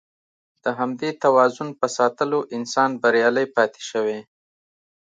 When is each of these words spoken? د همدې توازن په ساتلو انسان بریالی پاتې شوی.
د 0.63 0.65
همدې 0.79 1.09
توازن 1.23 1.69
په 1.79 1.87
ساتلو 1.97 2.39
انسان 2.55 2.89
بریالی 3.01 3.45
پاتې 3.55 3.81
شوی. 3.89 4.19